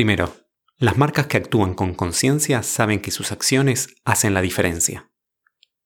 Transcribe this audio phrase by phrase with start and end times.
[0.00, 0.34] Primero,
[0.78, 5.12] las marcas que actúan con conciencia saben que sus acciones hacen la diferencia.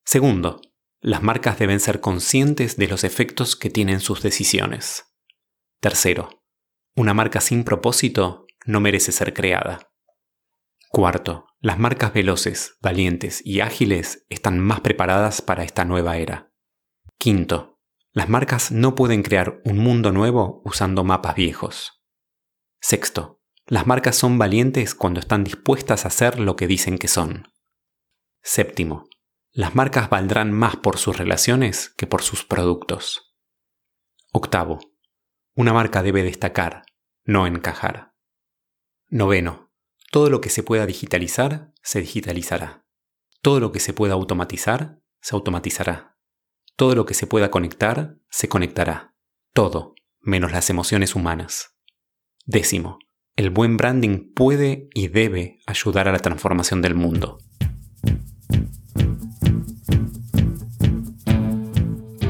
[0.05, 0.61] Segundo,
[1.01, 5.13] las marcas deben ser conscientes de los efectos que tienen sus decisiones.
[5.81, 6.45] Tercero,
[6.95, 9.91] una marca sin propósito no merece ser creada.
[10.91, 16.53] Cuarto, las marcas veloces, valientes y ágiles están más preparadas para esta nueva era.
[17.17, 17.81] Quinto,
[18.13, 22.01] las marcas no pueden crear un mundo nuevo usando mapas viejos.
[22.79, 23.34] Sexto,
[23.67, 27.47] las marcas son valientes cuando están dispuestas a hacer lo que dicen que son.
[28.43, 29.09] Séptimo,
[29.51, 33.35] las marcas valdrán más por sus relaciones que por sus productos.
[34.31, 34.79] Octavo,
[35.55, 36.83] una marca debe destacar,
[37.23, 38.13] no encajar.
[39.07, 39.71] Noveno,
[40.11, 42.85] todo lo que se pueda digitalizar, se digitalizará.
[43.41, 46.17] Todo lo que se pueda automatizar, se automatizará.
[46.75, 49.15] Todo lo que se pueda conectar, se conectará.
[49.53, 51.77] Todo, menos las emociones humanas.
[52.45, 52.99] Décimo,
[53.35, 57.39] el buen branding puede y debe ayudar a la transformación del mundo.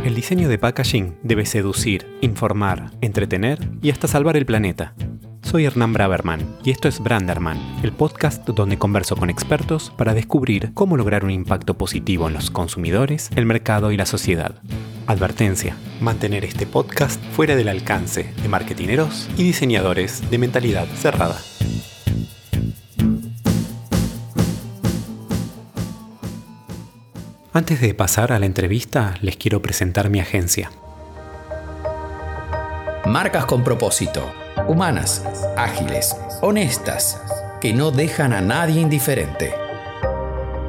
[0.04, 4.96] El diseño de packaging debe seducir, informar, entretener y hasta salvar el planeta.
[5.44, 10.74] Soy Hernán Braverman y esto es Branderman, el podcast donde converso con expertos para descubrir
[10.74, 14.60] cómo lograr un impacto positivo en los consumidores, el mercado y la sociedad.
[15.08, 21.40] Advertencia, mantener este podcast fuera del alcance de marketineros y diseñadores de mentalidad cerrada.
[27.54, 30.72] Antes de pasar a la entrevista, les quiero presentar mi agencia.
[33.06, 34.34] Marcas con propósito
[34.68, 35.24] humanas,
[35.58, 37.22] ágiles, honestas,
[37.62, 39.65] que no dejan a nadie indiferente.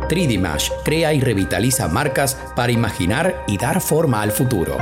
[0.09, 4.77] 3D crea y revitaliza marcas para imaginar y dar forma al futuro.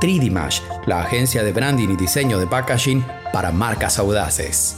[0.00, 4.76] 3D la agencia de branding y diseño de packaging para marcas audaces.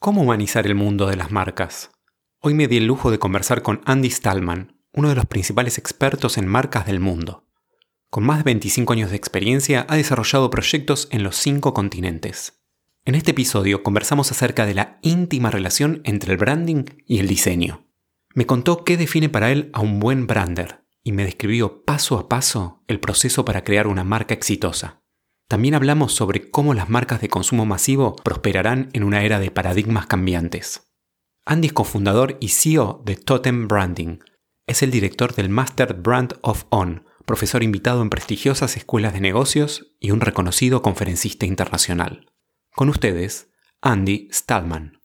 [0.00, 1.90] ¿Cómo humanizar el mundo de las marcas?
[2.40, 6.36] Hoy me di el lujo de conversar con Andy Stallman, uno de los principales expertos
[6.36, 7.44] en marcas del mundo.
[8.10, 12.63] Con más de 25 años de experiencia, ha desarrollado proyectos en los cinco continentes.
[13.06, 17.86] En este episodio conversamos acerca de la íntima relación entre el branding y el diseño.
[18.32, 22.30] Me contó qué define para él a un buen brander y me describió paso a
[22.30, 25.02] paso el proceso para crear una marca exitosa.
[25.48, 30.06] También hablamos sobre cómo las marcas de consumo masivo prosperarán en una era de paradigmas
[30.06, 30.90] cambiantes.
[31.44, 34.20] Andy es cofundador y CEO de Totem Branding.
[34.66, 39.94] Es el director del Master Brand of On, profesor invitado en prestigiosas escuelas de negocios
[40.00, 42.30] y un reconocido conferencista internacional.
[42.74, 43.52] Con ustedes,
[43.82, 44.98] Andy Stallman.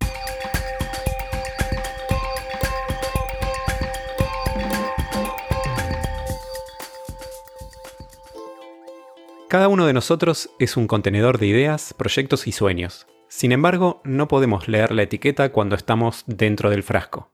[9.47, 13.05] Cada uno de nosotros es un contenedor de ideas, proyectos y sueños.
[13.27, 17.31] Sin embargo, no podemos leer la etiqueta cuando estamos dentro del frasco.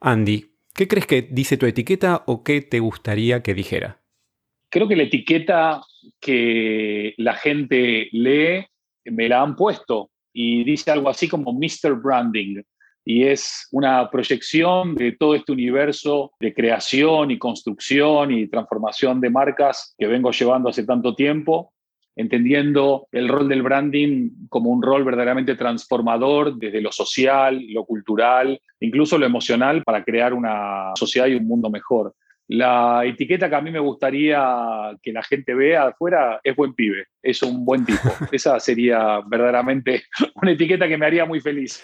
[0.00, 4.02] Andy, ¿qué crees que dice tu etiqueta o qué te gustaría que dijera?
[4.72, 5.82] creo que la etiqueta
[6.18, 8.66] que la gente lee
[9.04, 11.94] me la han puesto y dice algo así como Mr.
[12.00, 12.62] Branding.
[13.04, 19.30] Y es una proyección de todo este universo de creación y construcción y transformación de
[19.30, 21.72] marcas que vengo llevando hace tanto tiempo,
[22.14, 28.60] entendiendo el rol del branding como un rol verdaderamente transformador desde lo social, lo cultural,
[28.78, 32.14] incluso lo emocional para crear una sociedad y un mundo mejor.
[32.52, 37.06] La etiqueta que a mí me gustaría que la gente vea afuera es buen pibe,
[37.22, 38.10] es un buen tipo.
[38.30, 40.02] Esa sería verdaderamente
[40.34, 41.82] una etiqueta que me haría muy feliz.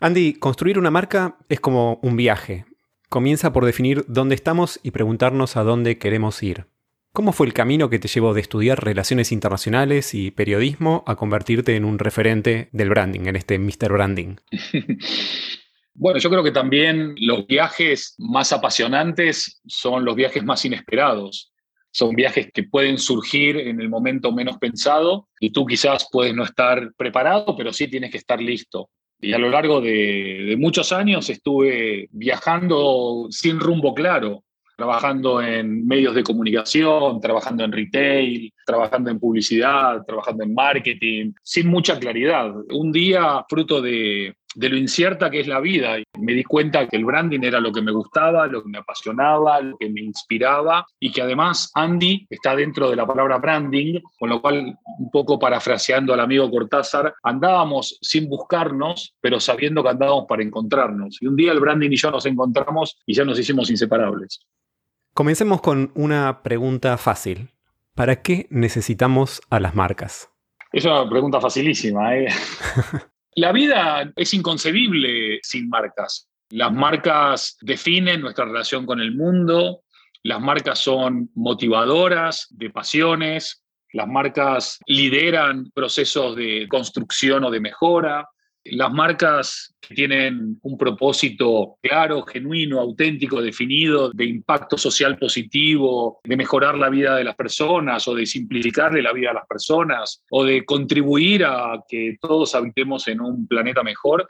[0.00, 2.64] Andy, construir una marca es como un viaje.
[3.10, 6.64] Comienza por definir dónde estamos y preguntarnos a dónde queremos ir.
[7.12, 11.76] ¿Cómo fue el camino que te llevó de estudiar relaciones internacionales y periodismo a convertirte
[11.76, 13.92] en un referente del branding, en este Mr.
[13.92, 14.36] Branding?
[16.00, 21.52] Bueno, yo creo que también los viajes más apasionantes son los viajes más inesperados.
[21.90, 26.44] Son viajes que pueden surgir en el momento menos pensado y tú quizás puedes no
[26.44, 28.90] estar preparado, pero sí tienes que estar listo.
[29.20, 34.44] Y a lo largo de, de muchos años estuve viajando sin rumbo claro,
[34.76, 41.66] trabajando en medios de comunicación, trabajando en retail, trabajando en publicidad, trabajando en marketing, sin
[41.66, 42.54] mucha claridad.
[42.70, 45.96] Un día, fruto de, de lo incierta que es la vida.
[46.18, 49.60] Me di cuenta que el branding era lo que me gustaba, lo que me apasionaba,
[49.60, 54.30] lo que me inspiraba y que además Andy está dentro de la palabra branding, con
[54.30, 60.24] lo cual, un poco parafraseando al amigo Cortázar, andábamos sin buscarnos, pero sabiendo que andábamos
[60.28, 61.22] para encontrarnos.
[61.22, 64.40] Y un día el branding y yo nos encontramos y ya nos hicimos inseparables.
[65.14, 67.50] Comencemos con una pregunta fácil.
[67.94, 70.30] ¿Para qué necesitamos a las marcas?
[70.72, 72.16] Es una pregunta facilísima.
[72.16, 72.26] ¿eh?
[73.38, 76.28] La vida es inconcebible sin marcas.
[76.50, 79.82] Las marcas definen nuestra relación con el mundo,
[80.24, 83.62] las marcas son motivadoras de pasiones,
[83.92, 88.28] las marcas lideran procesos de construcción o de mejora,
[88.72, 96.76] las marcas tienen un propósito claro, genuino, auténtico, definido, de impacto social positivo, de mejorar
[96.76, 100.64] la vida de las personas o de simplificarle la vida a las personas o de
[100.64, 104.28] contribuir a que todos habitemos en un planeta mejor,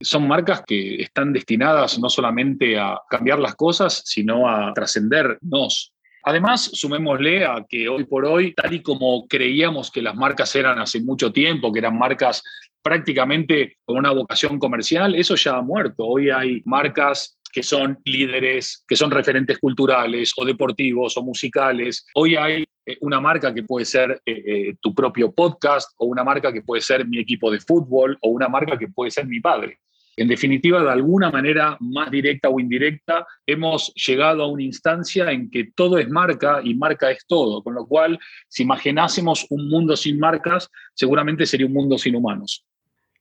[0.00, 5.92] son marcas que están destinadas no solamente a cambiar las cosas, sino a trascendernos.
[6.26, 10.78] Además, sumémosle a que hoy por hoy, tal y como creíamos que las marcas eran
[10.78, 12.42] hace mucho tiempo, que eran marcas
[12.84, 16.04] prácticamente con una vocación comercial, eso ya ha muerto.
[16.04, 22.04] Hoy hay marcas que son líderes, que son referentes culturales o deportivos o musicales.
[22.14, 26.24] Hoy hay eh, una marca que puede ser eh, eh, tu propio podcast o una
[26.24, 29.40] marca que puede ser mi equipo de fútbol o una marca que puede ser mi
[29.40, 29.78] padre.
[30.16, 35.50] En definitiva, de alguna manera más directa o indirecta, hemos llegado a una instancia en
[35.50, 39.96] que todo es marca y marca es todo, con lo cual, si imaginásemos un mundo
[39.96, 42.64] sin marcas, seguramente sería un mundo sin humanos.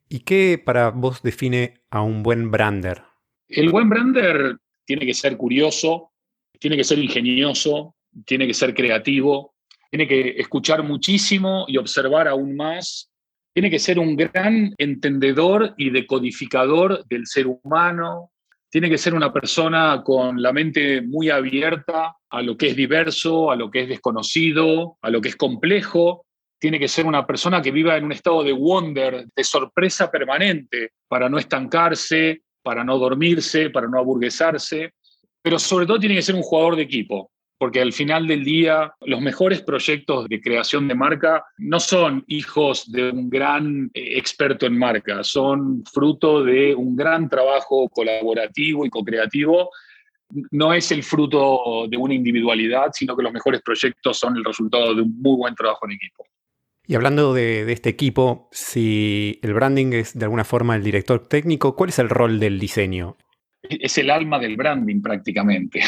[0.10, 3.04] ¿Y qué para vos define a un buen brander?
[3.48, 6.12] El buen brander tiene que ser curioso,
[6.60, 7.96] tiene que ser ingenioso,
[8.26, 9.54] tiene que ser creativo,
[9.90, 13.12] tiene que escuchar muchísimo y observar aún más,
[13.54, 18.32] tiene que ser un gran entendedor y decodificador del ser humano,
[18.70, 23.52] tiene que ser una persona con la mente muy abierta a lo que es diverso,
[23.52, 26.26] a lo que es desconocido, a lo que es complejo,
[26.64, 30.92] tiene que ser una persona que viva en un estado de wonder, de sorpresa permanente,
[31.10, 34.94] para no estancarse, para no dormirse, para no aburguesarse,
[35.42, 38.94] pero sobre todo tiene que ser un jugador de equipo, porque al final del día
[39.02, 44.66] los mejores proyectos de creación de marca no son hijos de un gran eh, experto
[44.66, 49.70] en marca, son fruto de un gran trabajo colaborativo y co-creativo.
[50.52, 54.96] No es el fruto de una individualidad, sino que los mejores proyectos son el resultado
[54.96, 56.24] de un muy buen trabajo en equipo.
[56.86, 61.76] Y hablando de, este equipo, si el branding es de alguna forma el director técnico,
[61.76, 63.18] ¿cuál es el rol del diseño?
[63.62, 65.82] Es el alma del branding prácticamente.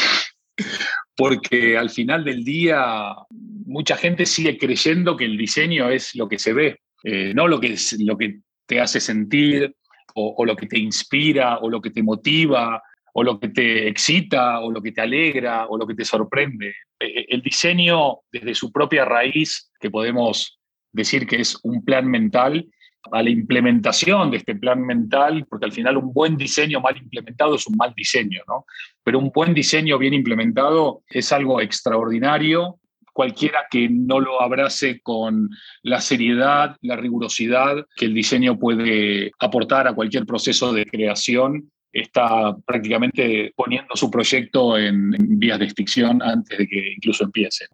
[1.14, 6.38] Porque al final del día mucha gente sigue creyendo que el diseño es lo que
[6.38, 9.74] se ve, eh, no lo que, lo que te hace sentir
[10.14, 12.82] o, lo que te inspira o lo que te motiva
[13.12, 16.74] o lo que te excita o lo que te alegra o lo que te sorprende.
[16.98, 20.55] Eh, el diseño desde su propia raíz, que podemos
[20.96, 22.66] decir que es un plan mental,
[23.12, 27.54] a la implementación de este plan mental, porque al final un buen diseño mal implementado
[27.54, 28.64] es un mal diseño, ¿no?
[29.02, 32.78] Pero un buen diseño bien implementado es algo extraordinario.
[33.12, 35.48] Cualquiera que no lo abrace con
[35.82, 42.54] la seriedad, la rigurosidad que el diseño puede aportar a cualquier proceso de creación, está
[42.66, 47.66] prácticamente poniendo su proyecto en, en vías de extinción antes de que incluso empiece.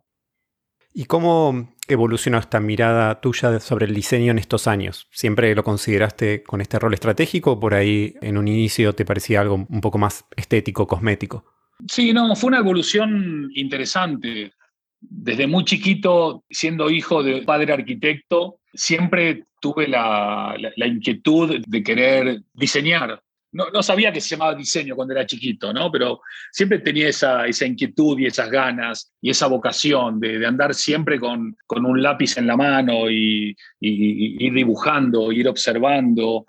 [0.94, 5.08] ¿Y cómo evolucionó esta mirada tuya sobre el diseño en estos años?
[5.10, 9.40] ¿Siempre lo consideraste con este rol estratégico o por ahí en un inicio te parecía
[9.40, 11.44] algo un poco más estético, cosmético?
[11.88, 14.52] Sí, no, fue una evolución interesante.
[15.00, 22.42] Desde muy chiquito, siendo hijo de padre arquitecto, siempre tuve la, la inquietud de querer
[22.52, 23.22] diseñar
[23.52, 25.92] no, sabía que se llamaba diseño cuando era chiquito, ¿no?
[25.92, 31.20] Pero siempre tenía esa, esa inquietud y esas ganas y esa vocación de, andar siempre
[31.20, 36.46] con, con, un lápiz en la mano y, ir dibujando, ir observando.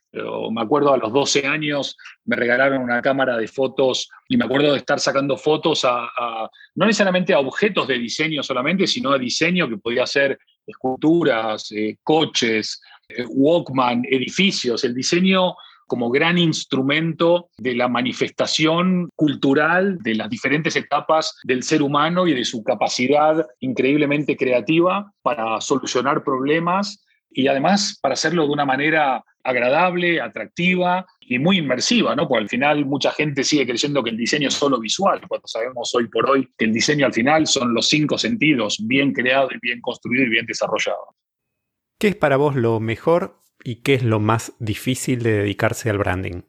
[0.52, 4.72] me acuerdo a los 12 años me regalaron una cámara de fotos y me acuerdo
[4.72, 9.68] de estar sacando fotos a, no necesariamente a objetos de diseño solamente, sino a diseño
[9.68, 14.84] que podía ser esculturas, eh, coches, eh, Walkman, edificios.
[14.84, 15.56] El diseño
[15.88, 22.34] como gran instrumento de la manifestación cultural de las diferentes etapas del ser humano y
[22.34, 29.24] de su capacidad increíblemente creativa para solucionar problemas y además para hacerlo de una manera
[29.44, 32.28] agradable, atractiva y muy inmersiva, ¿no?
[32.28, 35.94] Porque al final mucha gente sigue creyendo que el diseño es solo visual, cuando sabemos
[35.96, 39.58] hoy por hoy que el diseño al final son los cinco sentidos bien creados y
[39.62, 41.10] bien construidos y bien desarrollados.
[42.00, 45.98] ¿Qué es para vos lo mejor ¿Y qué es lo más difícil de dedicarse al
[45.98, 46.42] branding?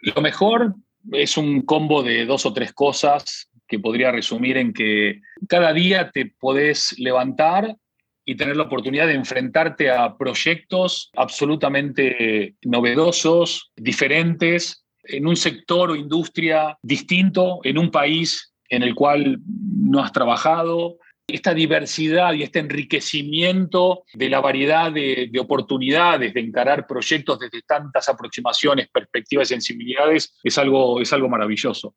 [0.00, 0.74] Lo mejor
[1.12, 6.10] es un combo de dos o tres cosas que podría resumir en que cada día
[6.10, 7.76] te podés levantar
[8.24, 15.96] y tener la oportunidad de enfrentarte a proyectos absolutamente novedosos, diferentes, en un sector o
[15.96, 20.98] industria distinto, en un país en el cual no has trabajado,
[21.34, 28.08] esta diversidad y este enriquecimiento de la variedad de, oportunidades de encarar proyectos desde tantas
[28.08, 31.94] aproximaciones, perspectivas y sensibilidades es algo, es algo maravilloso.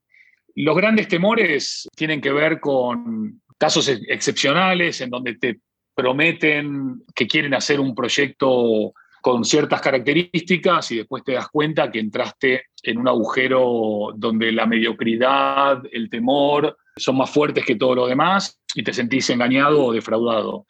[0.56, 5.60] Los grandes temores tienen que ver con casos excepcionales en donde te
[5.96, 12.00] prometen que quieren hacer un proyecto con ciertas características y después te das cuenta que
[12.00, 18.08] entraste en un agujero donde la mediocridad, el temor son más fuertes que todo lo
[18.08, 20.66] demás y te sentís engañado o defraudado.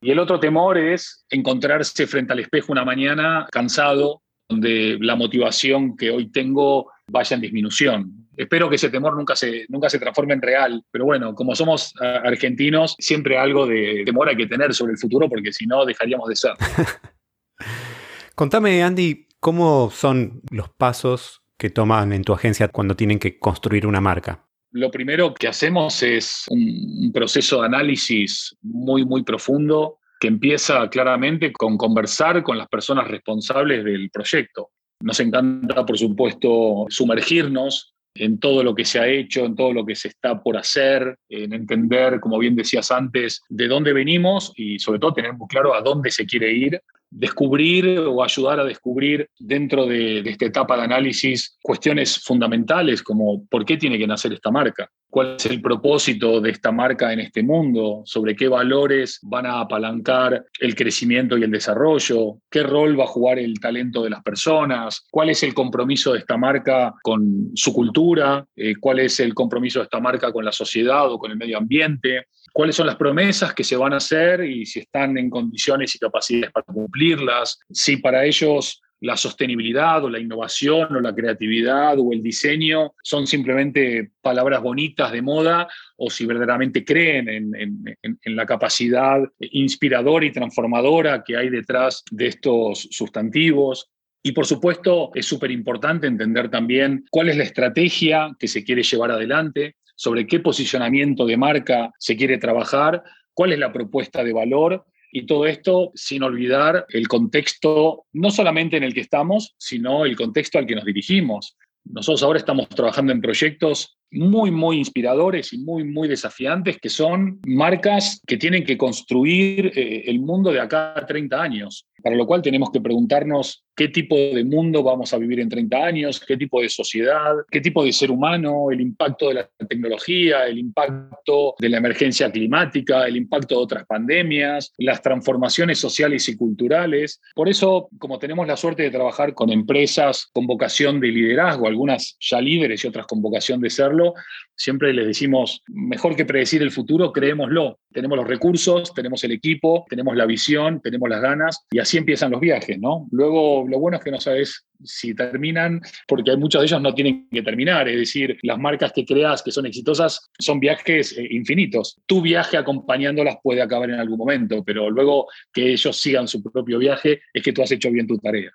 [0.00, 5.96] Y el otro temor es encontrarse frente al espejo una mañana cansado, donde la motivación
[5.96, 8.28] que hoy tengo vaya en disminución.
[8.36, 11.94] Espero que ese temor nunca se, nunca se transforme en real, pero bueno, como somos
[12.00, 16.28] argentinos, siempre algo de temor hay que tener sobre el futuro porque si no dejaríamos
[16.28, 16.52] de ser.
[18.34, 23.86] Contame, Andy, ¿cómo son los pasos que toman en tu agencia cuando tienen que construir
[23.86, 24.44] una marca?
[24.74, 31.52] Lo primero que hacemos es un, proceso de análisis muy, muy profundo que empieza claramente
[31.52, 34.70] con conversar con las personas responsables del proyecto.
[35.00, 39.86] Nos encanta, por supuesto, sumergirnos en todo lo que se ha hecho, en todo lo
[39.86, 44.80] que se está por hacer, en entender, como bien decías antes, de dónde venimos y
[44.80, 46.82] sobre todo tener muy claro a dónde se quiere ir
[47.14, 53.64] descubrir o ayudar a descubrir dentro de, esta etapa de análisis cuestiones fundamentales como por
[53.64, 57.44] qué tiene que nacer esta marca, cuál es el propósito de esta marca en este
[57.44, 63.04] mundo, sobre qué valores van a apalancar el crecimiento y el desarrollo, qué rol va
[63.04, 67.52] a jugar el talento de las personas, cuál es el compromiso de esta marca con
[67.54, 71.30] su cultura, eh, cuál es el compromiso de esta marca con la sociedad o con
[71.30, 75.18] el medio ambiente cuáles son las promesas que se van a hacer y si están
[75.18, 81.00] en condiciones y capacidades para cumplirlas, si para ellos la sostenibilidad o la innovación o
[81.00, 87.28] la creatividad o el diseño son simplemente palabras bonitas de moda o si verdaderamente creen
[87.28, 93.90] en, la capacidad inspiradora y transformadora que hay detrás de estos sustantivos.
[94.22, 98.84] Y por supuesto es súper importante entender también cuál es la estrategia que se quiere
[98.84, 104.32] llevar adelante, sobre qué posicionamiento de marca se quiere trabajar, cuál es la propuesta de
[104.32, 110.04] valor y todo esto sin olvidar el contexto, no solamente en el que estamos, sino
[110.04, 111.56] el contexto al que nos dirigimos.
[111.84, 117.40] Nosotros ahora estamos trabajando en proyectos muy, muy inspiradores y muy, muy desafiantes, que son
[117.46, 122.26] marcas que tienen que construir eh, el mundo de acá a 30 años, para lo
[122.26, 126.36] cual tenemos que preguntarnos qué tipo de mundo vamos a vivir en 30 años, qué
[126.36, 131.54] tipo de sociedad, qué tipo de ser humano, el impacto de la tecnología, el impacto
[131.58, 137.22] de la emergencia climática, el impacto de otras pandemias, las transformaciones sociales y culturales.
[137.34, 142.18] Por eso, como tenemos la suerte de trabajar con empresas con vocación de liderazgo, algunas
[142.20, 144.12] ya líderes y otras con vocación de serlo,
[144.56, 147.78] siempre les decimos, mejor que predecir el futuro, creémoslo.
[147.92, 152.30] Tenemos los recursos, tenemos el equipo, tenemos la visión, tenemos las ganas y así empiezan
[152.30, 153.06] los viajes, ¿no?
[153.10, 157.28] Luego, lo bueno es que no sabes si terminan, porque muchos de ellos no tienen
[157.30, 162.00] que terminar, es decir, las marcas que creas que son exitosas son viajes eh, infinitos.
[162.06, 166.78] Tu viaje acompañándolas puede acabar en algún momento, pero luego que ellos sigan su propio
[166.78, 168.50] viaje es que tú has hecho bien tu tarea.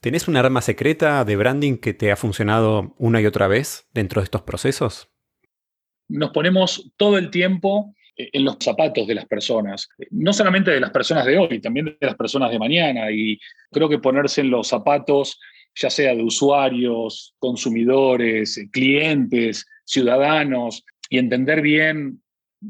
[0.00, 4.20] ¿Tenés un arma secreta de branding que te ha funcionado una y otra vez dentro
[4.20, 5.08] de estos procesos?
[6.08, 10.90] Nos ponemos todo el tiempo en los zapatos de las personas, no solamente de las
[10.90, 13.10] personas de hoy, también de las personas de mañana.
[13.10, 13.38] Y
[13.70, 15.40] creo que ponerse en los zapatos,
[15.74, 22.22] ya sea de usuarios, consumidores, clientes, ciudadanos, y entender bien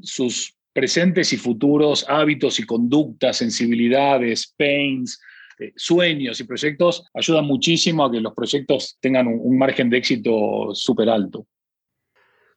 [0.02, 5.20] sus presentes y futuros hábitos y conductas, sensibilidades, pains,
[5.60, 10.74] eh, sueños y proyectos ayudan muchísimo a que los proyectos tengan un, margen de éxito
[10.74, 11.46] súper alto.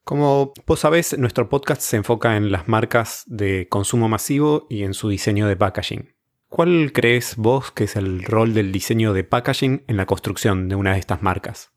[0.08, 4.94] Como vos sabés, nuestro podcast se enfoca en las marcas de consumo masivo y en
[4.94, 6.14] su diseño de packaging.
[6.48, 10.76] ¿Cuál crees vos que es el rol del diseño de packaging en la construcción de
[10.76, 11.72] una de estas marcas?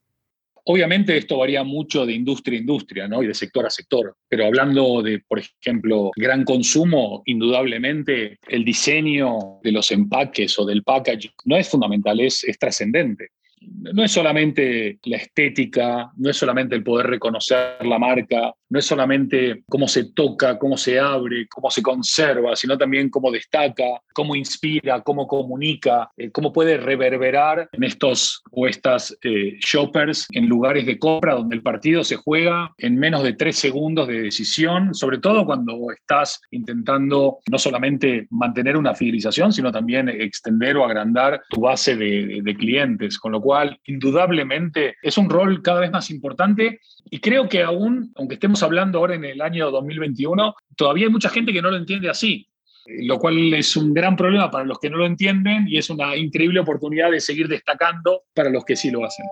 [0.63, 3.21] Obviamente esto varía mucho de industria a industria ¿no?
[3.21, 9.59] y de sector a sector, pero hablando de, por ejemplo, gran consumo, indudablemente el diseño
[9.61, 13.31] de los empaques o del packaging no es fundamental, es, es trascendente
[13.61, 18.85] no es solamente la estética, no es solamente el poder reconocer la marca, no es
[18.85, 24.35] solamente cómo se toca, cómo se abre, cómo se conserva, sino también cómo destaca, cómo
[24.35, 30.85] inspira, cómo comunica, eh, cómo puede reverberar en estos o estas eh, shoppers en lugares
[30.85, 35.19] de compra donde el partido se juega en menos de tres segundos de decisión, sobre
[35.19, 41.61] todo cuando estás intentando no solamente mantener una fidelización, sino también extender o agrandar tu
[41.61, 46.09] base de, de clientes, con lo cual cual indudablemente es un rol cada vez más
[46.09, 46.79] importante
[47.09, 51.27] y creo que aún, aunque estemos hablando ahora en el año 2021, todavía hay mucha
[51.27, 52.47] gente que no lo entiende así
[52.85, 56.15] lo cual es un gran problema para los que no lo entienden y es una
[56.15, 59.25] increíble oportunidad de seguir destacando para los que sí lo hacen.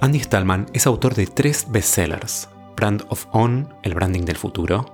[0.00, 2.48] Andy Stallman es autor de tres bestsellers:
[2.82, 4.86] Brand of On, el branding del futuro,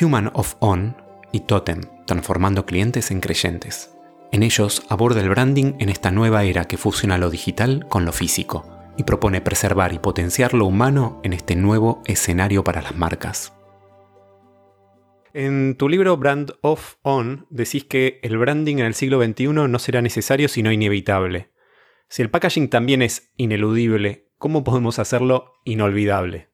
[0.00, 0.96] Human of On
[1.30, 3.94] y Totem, transformando clientes en creyentes.
[4.32, 8.12] En ellos aborda el branding en esta nueva era que fusiona lo digital con lo
[8.12, 8.64] físico
[8.96, 13.52] y propone preservar y potenciar lo humano en este nuevo escenario para las marcas.
[15.34, 19.78] En tu libro Brand of On decís que el branding en el siglo XXI no
[19.78, 21.50] será necesario sino inevitable.
[22.08, 26.53] Si el packaging también es ineludible, ¿cómo podemos hacerlo inolvidable?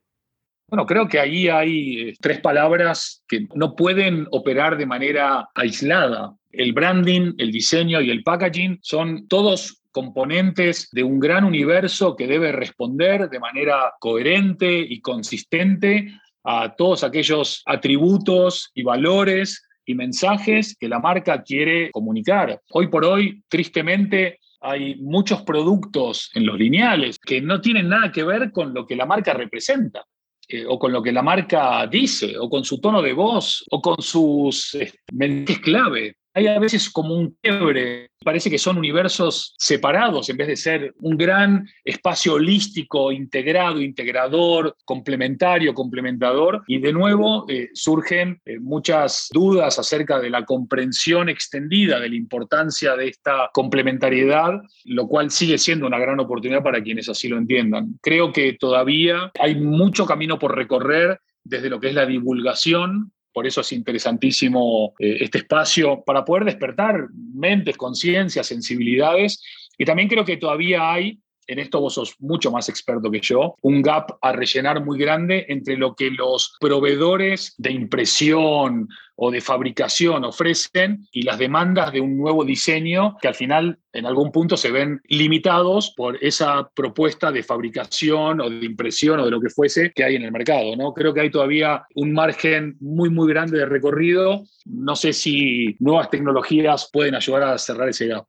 [0.71, 6.37] Bueno, creo que ahí hay eh, tres palabras que no pueden operar de manera aislada.
[6.53, 12.29] El branding, el diseño y el packaging son todos componentes de un gran universo que
[12.29, 16.13] debe responder de manera coherente y consistente
[16.45, 22.61] a todos aquellos atributos y valores y mensajes que la marca quiere comunicar.
[22.71, 28.23] Hoy por hoy, tristemente, hay muchos productos en los lineales que no tienen nada que
[28.23, 30.05] ver con lo que la marca representa.
[30.53, 33.81] Eh, o con lo que la marca dice, o con su tono de voz, o
[33.81, 38.11] con sus este, mensajes clave hay a veces como un quiebre.
[38.23, 44.77] Parece que son universos separados en vez de ser un gran espacio holístico, integrado, integrador,
[44.85, 46.63] complementario, complementador.
[46.67, 52.17] Y de nuevo eh, surgen eh, muchas dudas acerca de la comprensión extendida de la
[52.17, 57.39] importancia de esta complementariedad, lo cual sigue siendo una gran oportunidad para quienes así lo
[57.39, 57.99] entiendan.
[58.03, 63.47] Creo que todavía hay mucho camino por recorrer desde lo que es la divulgación por
[63.47, 69.43] eso es interesantísimo eh, este espacio para poder despertar mentes, conciencias, sensibilidades.
[69.79, 71.19] Y también creo que todavía hay
[71.51, 75.47] en esto vos sos mucho más experto que yo, un gap a rellenar muy grande
[75.49, 82.01] entre lo que los proveedores de impresión o de fabricación ofrecen y las demandas de
[82.01, 87.33] un nuevo diseño que al final en algún punto se ven limitados por esa propuesta
[87.33, 90.77] de fabricación o de impresión o de lo que fuese que hay en el mercado.
[90.77, 90.95] ¿no?
[90.95, 94.45] Creo que hay todavía un margen muy, muy grande de recorrido.
[94.65, 98.27] No sé si nuevas tecnologías pueden ayudar a cerrar ese gap.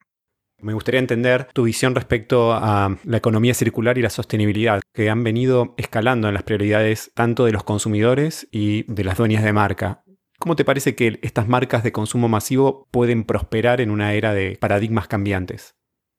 [0.62, 5.24] Me gustaría entender tu visión respecto a la economía circular y la sostenibilidad, que han
[5.24, 10.04] venido escalando en las prioridades tanto de los consumidores y de las dueñas de marca.
[10.38, 14.58] ¿Cómo te parece que estas marcas de consumo masivo pueden prosperar en una era de
[14.60, 15.76] paradigmas cambiantes?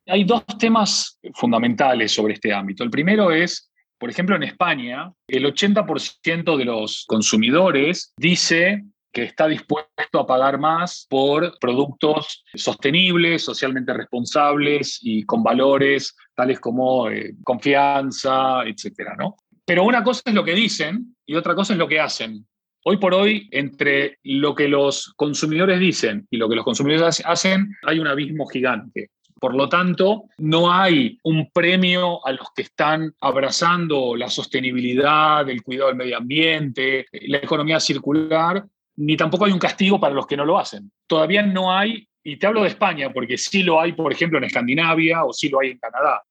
[0.07, 2.83] Hay dos temas fundamentales sobre este ámbito.
[2.83, 9.47] El primero es, por ejemplo, en España, el 80% de los consumidores dice que está
[9.47, 17.35] dispuesto a pagar más por productos sostenibles, socialmente responsables y con valores tales como eh,
[17.45, 19.37] confianza, etcétera, ¿no?
[19.65, 22.47] Pero una cosa es lo que dicen y otra cosa es lo que hacen.
[22.85, 27.77] Hoy por hoy, entre lo que los consumidores dicen y lo que los consumidores hacen,
[27.85, 29.11] hay un abismo gigante.
[29.43, 35.63] Por lo tanto, no hay un premio a los que están abrazando la sostenibilidad, el
[35.63, 38.65] cuidado del medio ambiente, la economía circular,
[39.03, 40.93] ni tampoco hay un castigo para los que no lo hacen.
[41.09, 44.45] Todavía no hay, y te hablo de España, porque sí lo hay, por ejemplo, en
[44.45, 46.23] Escandinavia o sí lo hay en Canadá.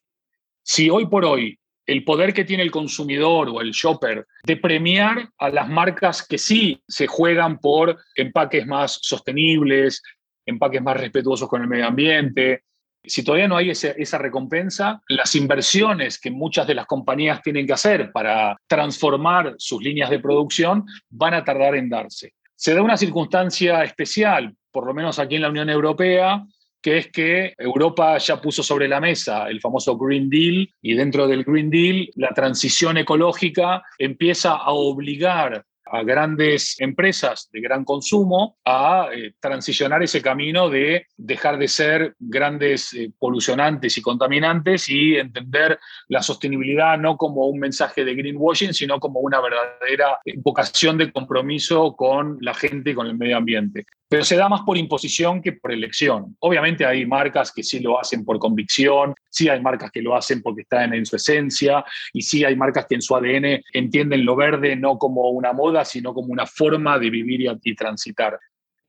[0.63, 5.27] Si hoy por hoy el poder que tiene el consumidor o el shopper de premiar
[5.37, 10.01] a las marcas que sí se juegan por empaques más sostenibles,
[10.45, 12.63] empaques más respetuosos con el medio ambiente,
[13.03, 17.73] si todavía no hay esa recompensa, las inversiones que muchas de las compañías tienen que
[17.73, 22.33] hacer para transformar sus líneas de producción van a tardar en darse.
[22.61, 26.45] Se da una circunstancia especial, por lo menos aquí en la Unión Europea,
[26.79, 31.27] que es que Europa ya puso sobre la mesa el famoso Green Deal y dentro
[31.27, 38.57] del Green Deal la transición ecológica empieza a obligar a grandes empresas de gran consumo
[38.65, 45.15] a eh, transicionar ese camino de dejar de ser grandes eh, polucionantes y contaminantes y
[45.15, 51.11] entender la sostenibilidad no como un mensaje de greenwashing, sino como una verdadera vocación de
[51.11, 55.41] compromiso con la gente y con el medio ambiente pero se da más por imposición
[55.41, 56.35] que por elección.
[56.39, 60.41] Obviamente hay marcas que sí lo hacen por convicción, sí hay marcas que lo hacen
[60.41, 64.35] porque están en su esencia y sí hay marcas que en su ADN entienden lo
[64.35, 68.37] verde no como una moda, sino como una forma de vivir y, y transitar.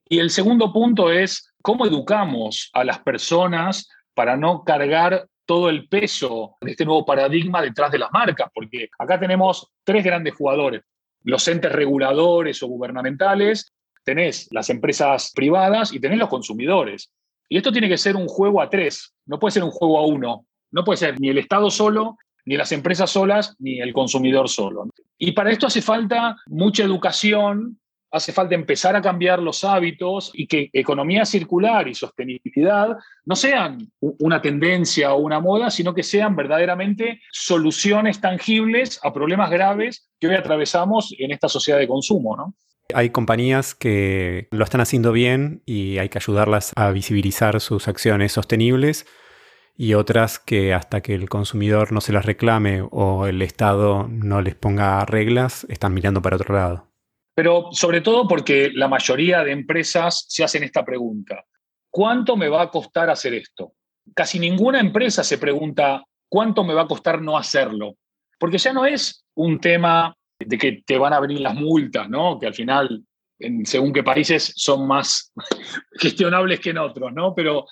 [0.08, 5.86] Y el segundo punto es cómo educamos a las personas para no cargar todo el
[5.86, 10.82] peso de este nuevo paradigma detrás de las marcas, porque acá tenemos tres grandes jugadores.
[11.22, 13.72] los entes reguladores o gubernamentales,
[14.04, 17.12] tenés las empresas privadas y tenés los consumidores.
[17.48, 20.06] Y esto tiene que ser un juego a tres, no puede ser un juego a
[20.06, 20.46] uno.
[20.72, 24.88] No puede ser ni el Estado solo, ni las empresas solas, ni el consumidor solo.
[25.18, 27.78] Y para esto hace falta mucha educación,
[28.10, 33.90] hace falta empezar a cambiar los hábitos y que economía circular y sostenibilidad no sean
[34.00, 40.28] una tendencia o una moda, sino que sean verdaderamente soluciones tangibles a problemas graves que
[40.28, 42.36] hoy atravesamos en esta sociedad de consumo.
[42.36, 42.54] ¿no?
[42.94, 48.32] Hay compañías que lo están haciendo bien y hay que ayudarlas a visibilizar sus acciones
[48.32, 49.06] sostenibles
[49.76, 54.42] y otras que hasta que el consumidor no se las reclame o el Estado no
[54.42, 56.88] les ponga reglas, están mirando para otro lado.
[57.34, 61.44] Pero sobre todo porque la mayoría de empresas se hacen esta pregunta.
[61.90, 63.72] ¿Cuánto me va a costar hacer esto?
[64.14, 67.96] Casi ninguna empresa se pregunta cuánto me va a costar no hacerlo.
[68.38, 70.14] Porque ya no es un tema
[70.46, 72.38] de que te van a venir las multas, ¿no?
[72.38, 73.02] Que al final,
[73.64, 75.32] según qué países, son más
[75.98, 77.34] gestionables que en otros, ¿no?
[77.34, 77.66] Pero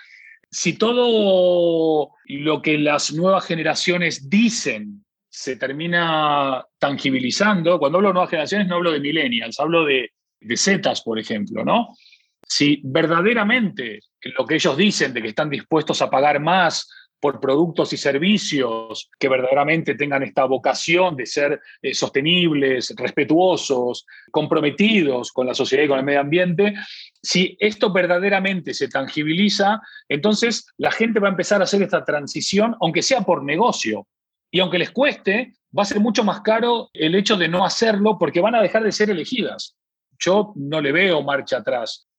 [0.50, 8.30] si todo lo que las nuevas generaciones dicen se termina tangibilizando, cuando hablo de nuevas
[8.30, 11.94] generaciones no hablo de millennials, hablo de, de Zetas, por ejemplo, ¿no?
[12.42, 14.00] Si verdaderamente
[14.37, 16.88] lo que ellos dicen de que están dispuestos a pagar más
[17.20, 25.30] por productos y servicios que verdaderamente tengan esta vocación de ser eh, sostenibles, respetuosos, comprometidos
[25.30, 26.74] con la sociedad y con el medio ambiente,
[27.22, 32.74] si esto verdaderamente se tangibiliza, entonces la gente va a empezar a hacer esta transición,
[32.80, 34.06] aunque sea por negocio.
[34.50, 38.18] Y aunque les cueste, va a ser mucho más caro el hecho de no hacerlo
[38.18, 39.76] porque van a dejar de ser elegidas.
[40.18, 42.10] Yo no le veo marcha atrás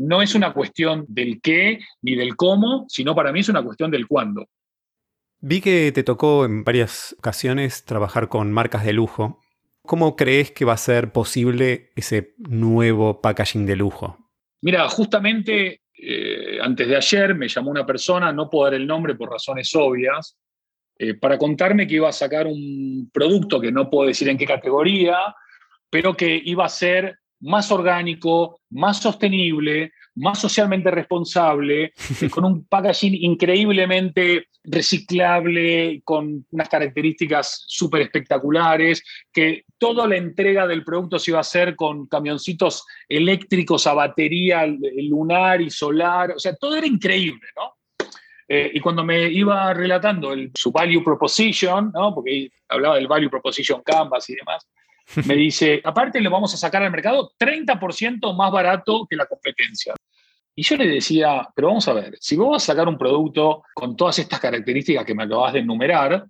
[0.00, 3.90] no es una cuestión del qué ni del cómo, sino para mí es una cuestión
[3.90, 4.48] del cuándo.
[5.40, 9.42] Vi que te tocó en varias ocasiones trabajar con marcas de lujo.
[9.82, 14.30] ¿Cómo crees que va a ser posible ese nuevo packaging de lujo?
[14.62, 19.14] Mira, justamente eh, antes de ayer me llamó una persona, no puedo dar el nombre
[19.14, 20.38] por razones obvias,
[20.98, 24.46] eh, para contarme que iba a sacar un producto que no puedo decir en qué
[24.46, 25.18] categoría,
[25.90, 31.92] pero que iba a ser más orgánico, más sostenible, más socialmente responsable,
[32.30, 40.84] con un packaging increíblemente reciclable, con unas características súper espectaculares, que toda la entrega del
[40.84, 46.54] producto se iba a hacer con camioncitos eléctricos a batería lunar y solar, o sea,
[46.56, 47.74] todo era increíble, ¿no?
[48.52, 52.12] Eh, y cuando me iba relatando el, su value proposition, ¿no?
[52.12, 54.66] porque hablaba del value proposition canvas y demás,
[55.26, 59.94] me dice, aparte le vamos a sacar al mercado 30% más barato que la competencia.
[60.54, 63.62] Y yo le decía, pero vamos a ver, si vos vas a sacar un producto
[63.74, 66.26] con todas estas características que me acabas de enumerar,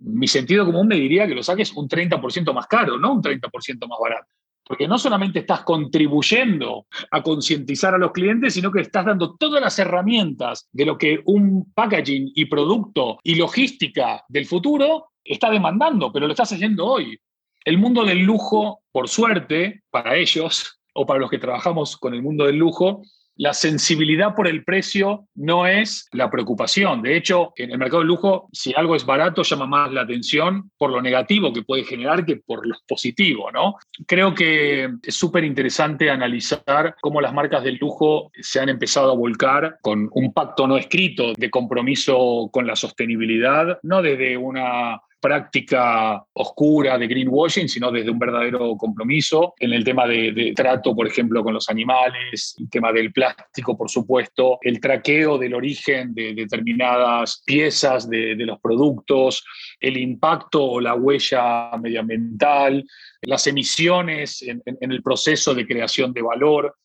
[0.00, 3.86] mi sentido común me diría que lo saques un 30% más caro, no un 30%
[3.86, 4.28] más barato.
[4.64, 9.60] Porque no solamente estás contribuyendo a concientizar a los clientes, sino que estás dando todas
[9.60, 16.12] las herramientas de lo que un packaging y producto y logística del futuro está demandando,
[16.12, 17.18] pero lo estás haciendo hoy.
[17.64, 22.22] El mundo del lujo, por suerte, para ellos, o para los que trabajamos con el
[22.22, 23.02] mundo del lujo,
[23.36, 27.00] la sensibilidad por el precio no es la preocupación.
[27.00, 30.70] De hecho, en el mercado del lujo, si algo es barato, llama más la atención
[30.76, 33.76] por lo negativo que puede generar que por lo positivo, ¿no?
[34.06, 39.16] Creo que es súper interesante analizar cómo las marcas del lujo se han empezado a
[39.16, 46.24] volcar con un pacto no escrito de compromiso con la sostenibilidad, no desde una práctica
[46.32, 51.44] oscura de greenwashing, sino desde un verdadero compromiso en el tema de, trato, por ejemplo,
[51.44, 57.42] con los animales, el tema del plástico, por supuesto, el traqueo del origen de determinadas
[57.44, 59.44] piezas de, los productos,
[59.78, 62.84] el impacto o la huella medioambiental,
[63.22, 66.76] las emisiones en el proceso de creación de valor.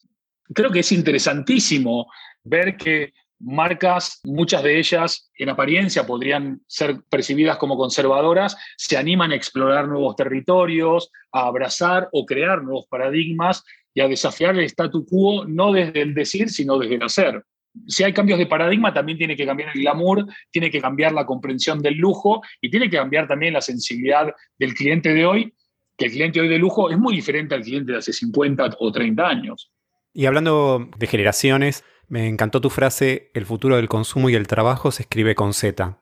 [0.54, 2.08] Creo que es interesantísimo
[2.44, 3.14] ver que
[3.46, 9.88] marcas, muchas de ellas en apariencia podrían ser percibidas como conservadoras, se animan a explorar
[9.88, 15.72] nuevos territorios, a abrazar o crear nuevos paradigmas y a desafiar el statu quo no
[15.72, 17.44] desde el decir, sino desde el hacer.
[17.88, 21.26] Si hay cambios de paradigma, también tiene que cambiar el glamour, tiene que cambiar la
[21.26, 25.54] comprensión del lujo y tiene que cambiar también la sensibilidad del cliente de hoy,
[25.98, 28.92] que el cliente hoy de lujo es muy diferente al cliente de hace 50 o
[28.92, 29.72] 30 años.
[30.14, 34.92] Y hablando de generaciones, me encantó tu frase, el futuro del consumo y el trabajo
[34.92, 35.98] se escribe con Z.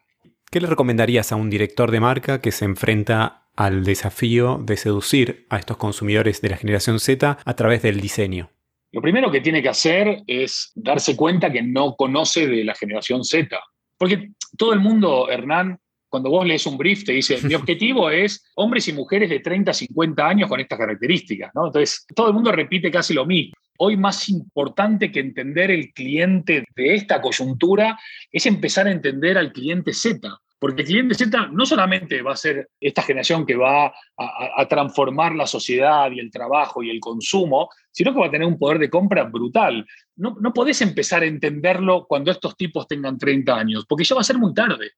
[0.51, 5.45] ¿Qué le recomendarías a un director de marca que se enfrenta al desafío de seducir
[5.49, 8.51] a estos consumidores de la generación Z a través del diseño?
[8.91, 13.23] Lo primero que tiene que hacer es darse cuenta que no conoce de la generación
[13.23, 13.59] Z.
[13.97, 18.51] Porque todo el mundo, Hernán, cuando vos lees un brief, te dice, mi objetivo es
[18.55, 21.65] hombres y mujeres de 30 50 años con estas características, ¿no?
[21.65, 23.55] Entonces, todo el mundo repite casi lo mismo.
[23.77, 27.99] Hoy más importante que entender el cliente de esta coyuntura
[28.31, 30.29] es empezar a entender al cliente Z.
[30.63, 35.35] Porque el cliente Z no solamente va a ser esta generación que va a, transformar
[35.35, 38.79] la sociedad y el trabajo y el consumo, sino que va a tener un poder
[38.79, 39.85] de compra brutal.
[40.15, 44.21] No, no podés empezar a entenderlo cuando estos tipos tengan 30 años, porque ya va
[44.21, 44.91] a ser muy tarde.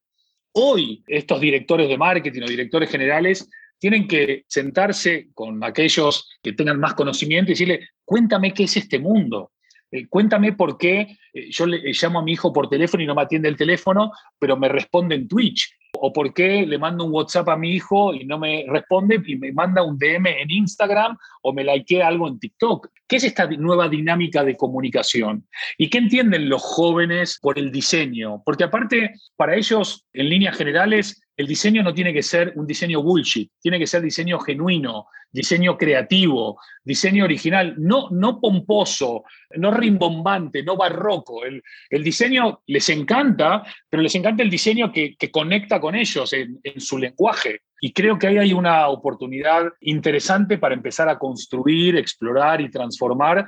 [0.51, 3.49] Hoy estos directores de marketing o directores generales
[3.85, 8.97] tienen que sentarse con aquellos que tengan más conocimiento y decirle, cuéntame qué es este
[8.97, 9.51] mundo,
[9.91, 13.13] eh, cuéntame por qué eh, yo le llamo a mi hijo por teléfono y no
[13.13, 15.71] me atiende el teléfono, pero me responde en Twitch.
[15.99, 19.35] O por qué le mando un WhatsApp a mi hijo y no me responde y
[19.35, 22.89] me manda un DM en Instagram o me likea algo en TikTok.
[23.07, 25.47] ¿Qué es esta nueva dinámica de comunicación?
[25.77, 28.41] ¿Y qué entienden los jóvenes por el diseño?
[28.43, 33.01] Porque aparte, para ellos, en líneas generales, el diseño no tiene que ser un diseño
[33.01, 39.25] bullshit, tiene que ser diseño genuino, diseño creativo, diseño original, no, no pomposo,
[39.57, 41.43] no rimbombante, no barroco.
[41.43, 46.79] El, diseño les encanta, pero les encanta el diseño que, conecta con ellos en, en,
[46.79, 47.63] su lenguaje.
[47.81, 53.45] Y creo que ahí hay una oportunidad interesante para empezar a construir, explorar y transformar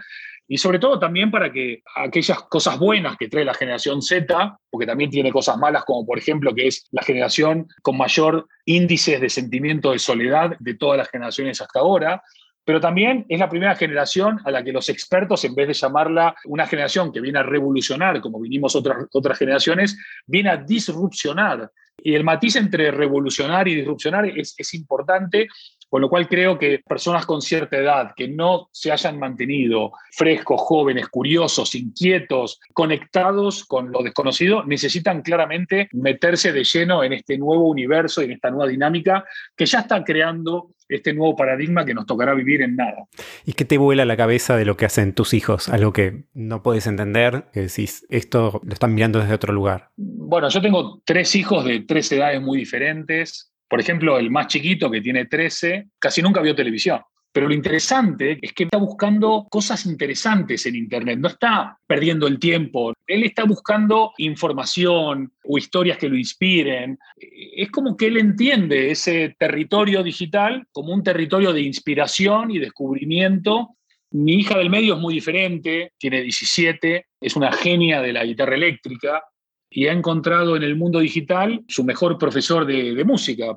[0.48, 4.88] y sobre todo también para que aquellas cosas buenas que trae la generación Z, porque
[4.88, 9.30] también tiene cosas malas, como por ejemplo que es la generación con mayor índice de
[9.30, 12.24] sentimiento de soledad de todas las generaciones hasta ahora,
[12.68, 16.36] pero también es la primera generación a la que los expertos, en vez de llamarla
[16.44, 21.72] una generación que viene a revolucionar, como vinimos otras, otras generaciones, viene a disrupcionar.
[21.98, 25.48] Y el matiz entre revolucionar y disrupcionar es, es importante
[25.90, 30.62] con lo cual creo que personas con cierta edad que no se hayan mantenido frescos,
[30.62, 37.70] jóvenes, curiosos, inquietos, conectados con lo desconocido, necesitan claramente meterse de lleno en este nuevo
[37.70, 42.06] universo y en esta nueva dinámica que ya está creando este nuevo paradigma que nos
[42.06, 43.06] tocará vivir en nada.
[43.46, 45.70] ¿Y qué te vuela la cabeza de lo que hacen tus hijos?
[45.70, 49.90] Algo que no puedes entender, que decís, esto lo están mirando desde otro lugar.
[49.98, 53.52] Bueno, yo tengo tres hijos de tres edades muy diferentes.
[53.68, 57.02] Por ejemplo, el más chiquito, que tiene 13, casi nunca vio televisión.
[57.38, 62.40] Pero lo interesante es que está buscando cosas interesantes en Internet, no está perdiendo el
[62.40, 66.98] tiempo, él está buscando información o historias que lo inspiren.
[67.16, 73.76] Es como que él entiende ese territorio digital como un territorio de inspiración y descubrimiento.
[74.10, 78.56] Mi hija del medio es muy diferente, tiene 17, es una genia de la guitarra
[78.56, 79.22] eléctrica,
[79.70, 83.56] y ha encontrado en el mundo digital su mejor profesor de, música.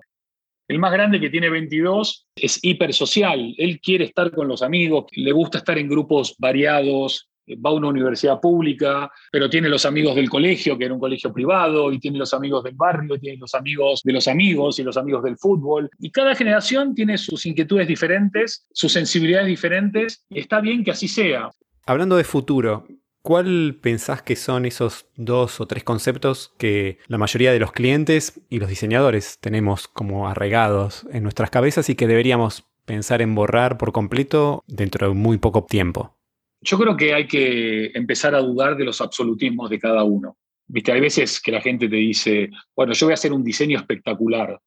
[0.69, 3.55] El más grande que tiene 22 es hipersocial.
[3.59, 7.89] Él quiere estar con los amigos, le gusta estar en grupos variados, va a una
[7.89, 12.19] universidad pública, pero tiene los amigos del colegio, que era un colegio privado, y tiene
[12.19, 15.91] los amigos del barrio, tiene los amigos de los amigos y los amigos del fútbol.
[15.99, 21.09] Y cada generación tiene sus inquietudes diferentes, sus sensibilidades diferentes, y está bien que así
[21.09, 21.51] sea.
[21.87, 22.87] Hablando de futuro,
[23.23, 28.41] ¿Cuál pensás que son esos dos o tres conceptos que la mayoría de los clientes
[28.49, 33.77] y los diseñadores tenemos como arraigados en nuestras cabezas y que deberíamos pensar en borrar
[33.77, 36.17] por completo dentro de muy poco tiempo?
[36.63, 40.39] Yo creo que hay que empezar a dudar de los absolutismos de cada uno.
[40.67, 43.79] Viste, hay veces que la gente te dice, bueno, yo voy a hacer un diseño
[43.79, 44.61] espectacular.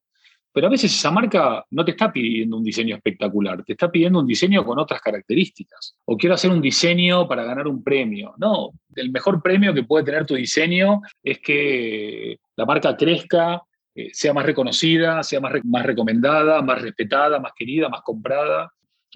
[0.54, 4.20] Pero a veces esa marca no te está pidiendo un diseño espectacular, te está pidiendo
[4.20, 5.96] un diseño con otras características.
[6.06, 8.36] O quiero hacer un diseño para ganar un premio.
[8.38, 13.64] No, el mejor premio que puede tener tu diseño es que la marca crezca,
[13.96, 18.72] eh, sea más reconocida, sea más, más recomendada, más respetada, más querida, más comprada.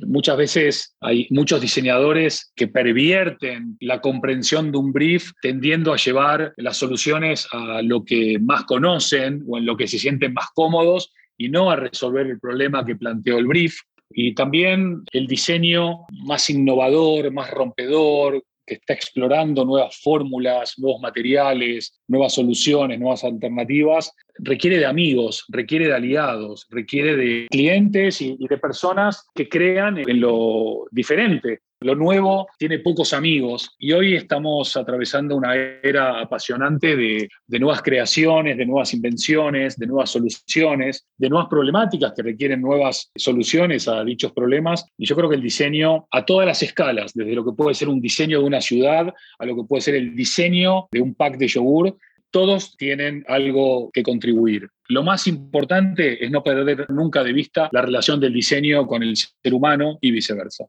[0.06, 6.54] Muchas veces hay muchos diseñadores que pervierten la comprensión de un brief tendiendo a llevar
[6.58, 11.14] las soluciones a lo que más conocen o en lo que se sienten más cómodos
[11.38, 13.80] y no a resolver el problema que planteó el brief.
[14.10, 22.00] Y también el diseño más innovador, más rompedor, que está explorando nuevas fórmulas, nuevos materiales,
[22.08, 28.58] nuevas soluciones, nuevas alternativas, requiere de amigos, requiere de aliados, requiere de clientes y, de
[28.58, 31.62] personas que crean en lo diferente.
[31.82, 38.58] Lo nuevo tiene pocos amigos y hoy estamos atravesando una era apasionante de, nuevas creaciones,
[38.58, 44.32] de nuevas invenciones, de nuevas soluciones, de nuevas problemáticas que requieren nuevas soluciones a dichos
[44.32, 44.86] problemas.
[44.98, 47.90] Y yo creo que el diseño a todas las escalas, desde lo que puede ser
[47.90, 51.38] un diseño de una ciudad a lo que puede ser el diseño de un pack
[51.38, 51.96] de yogur,
[52.32, 54.68] todos tienen algo que contribuir.
[54.90, 59.16] Lo más importante es no perder nunca de vista la relación del diseño con el
[59.16, 60.66] ser humano y viceversa.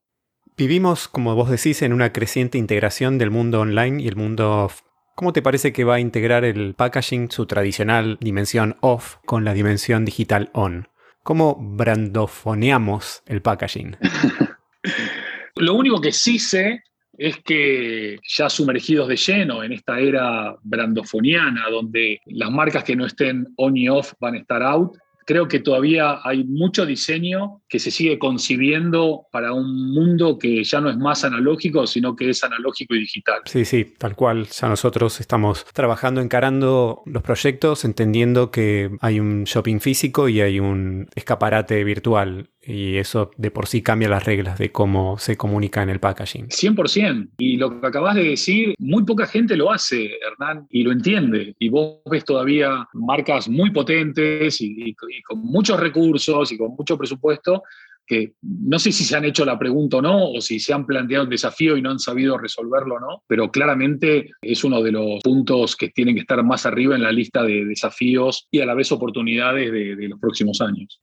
[0.59, 4.69] Vivimos, como vos decís, en una creciente integración del mundo online y el mundo
[5.15, 9.55] ¿Cómo te parece que va a integrar el packaging su tradicional dimensión off con la
[9.55, 10.89] dimensión digital on?
[11.23, 13.97] ¿Cómo brandofoneamos el packaging?
[15.55, 16.83] Lo único que sí sé
[17.17, 23.07] es que ya sumergidos de lleno en esta era brandofoniana, donde las marcas que no
[23.07, 24.97] estén on y off van a estar out,
[25.29, 30.81] creo que todavía hay mucho diseño que se sigue concibiendo para un mundo que ya
[30.81, 33.43] no es más analógico, sino que es analógico y digital.
[33.45, 34.47] Sí, sí, tal cual.
[34.47, 40.61] Ya nosotros estamos trabajando, encarando los proyectos, entendiendo que hay un shopping físico y hay
[40.61, 45.83] un escaparate virtual y eso de por sí cambia las reglas de cómo se comunica
[45.83, 46.49] en el packaging.
[46.49, 47.31] 100%.
[47.39, 51.55] Y lo que acabas de decir, muy poca gente lo hace, Hernán, y lo entiende.
[51.59, 57.63] Y vos ves todavía marcas muy potentes y, con muchos recursos y con mucho presupuesto
[58.09, 60.87] que no sé si se han hecho la pregunta o no, o si se han
[60.87, 64.93] planteado el desafío y no han sabido resolverlo o no, pero claramente es uno de
[64.93, 68.67] los puntos que tienen que estar más arriba en la lista de desafíos y a
[68.67, 71.01] la vez oportunidades de, de los próximos años.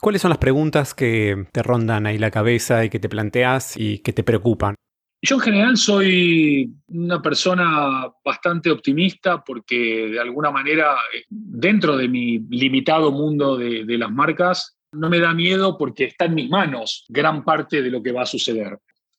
[0.00, 4.00] ¿Cuáles son las preguntas que te rondan ahí la cabeza y que te planteas y
[4.00, 4.74] que te preocupan?
[5.20, 10.96] Yo en general soy una persona bastante optimista porque de alguna manera
[11.28, 16.26] dentro de mi limitado mundo de, de, las marcas no me da miedo porque está
[16.26, 18.78] en mis manos gran parte de lo que va a suceder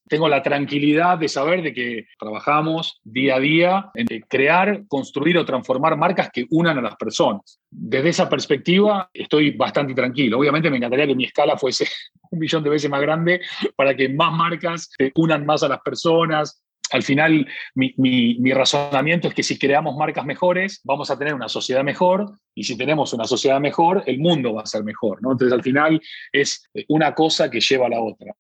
[0.10, 5.46] tengo la tranquilidad de saber de que trabajamos día a día en crear, construir o
[5.46, 7.60] transformar marcas que unan a las personas.
[7.70, 10.40] Desde esa perspectiva estoy bastante tranquilo.
[10.40, 11.88] Obviamente me encantaría que mi escala fuese
[12.32, 13.42] un millón de veces más grande
[13.76, 19.34] para que más marcas unan más a las personas, al final mi, mi, razonamiento es
[19.34, 23.26] que si creamos marcas mejores, vamos a tener una sociedad mejor, y si tenemos una
[23.26, 25.20] sociedad mejor, el mundo va a ser mejor.
[25.20, 28.34] Entonces al final es una cosa que lleva a la otra.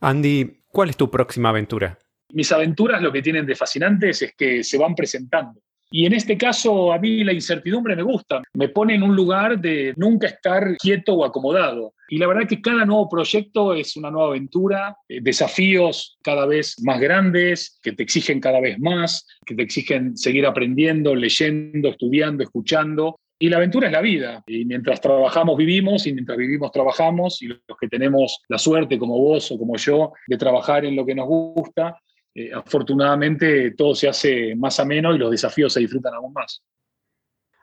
[0.00, 1.98] Andy, ¿cuál es tu próxima aventura?
[2.34, 5.58] Mis aventuras lo que tienen de fascinantes es que se van presentando.
[5.90, 9.58] Y en este caso a mí la incertidumbre me gusta, me pone en un lugar
[9.58, 11.94] de nunca estar quieto o acomodado.
[12.10, 16.74] Y la verdad que cada nuevo proyecto es una nueva aventura, eh, desafíos cada vez
[16.82, 22.44] más grandes, que te exigen cada vez más, que te exigen seguir aprendiendo, leyendo, estudiando,
[22.44, 23.18] escuchando.
[23.38, 24.42] Y la aventura es la vida.
[24.46, 27.42] Y mientras trabajamos, vivimos, y mientras vivimos, trabajamos.
[27.42, 31.04] Y los que tenemos la suerte, como vos o como yo, de trabajar en lo
[31.04, 32.00] que nos gusta,
[32.34, 36.62] eh, afortunadamente todo se hace más ameno y los desafíos se disfrutan aún más.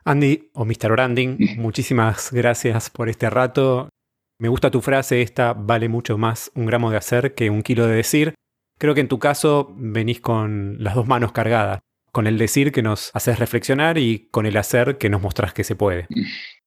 [0.04, 0.92] Andy o Mr.
[0.92, 3.88] Branding, muchísimas gracias por este rato.
[4.38, 7.86] Me gusta tu frase, esta vale mucho más un gramo de hacer que un kilo
[7.86, 8.34] de decir.
[8.78, 11.80] Creo que en tu caso venís con las dos manos cargadas
[12.14, 15.64] con el decir que nos haces reflexionar y con el hacer que nos mostrás que
[15.64, 16.06] se puede.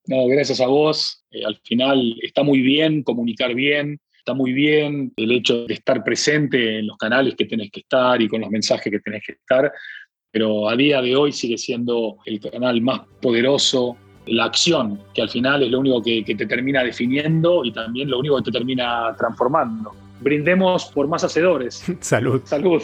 [0.06, 1.24] No, gracias a vos.
[1.32, 6.04] Eh, al final está muy bien comunicar bien, está muy bien el hecho de estar
[6.04, 9.32] presente en los canales que tenés que estar y con los mensajes que tenés que
[9.32, 9.72] estar,
[10.32, 15.30] pero a día de hoy sigue siendo el canal más poderoso, la acción, que al
[15.30, 18.52] final es lo único que, que te termina definiendo y también lo único que te
[18.52, 19.94] termina transformando.
[20.20, 21.86] Brindemos por más hacedores.
[22.02, 22.42] Salud.
[22.44, 22.84] Salud.